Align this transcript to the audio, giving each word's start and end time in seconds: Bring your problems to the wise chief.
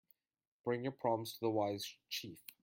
Bring 0.63 0.81
your 0.81 0.93
problems 0.93 1.33
to 1.33 1.39
the 1.41 1.51
wise 1.51 1.93
chief. 2.09 2.39